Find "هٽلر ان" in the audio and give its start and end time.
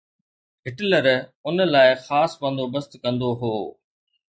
0.65-1.57